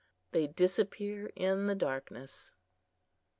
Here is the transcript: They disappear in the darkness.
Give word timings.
They 0.31 0.47
disappear 0.47 1.27
in 1.35 1.67
the 1.67 1.75
darkness. 1.75 2.49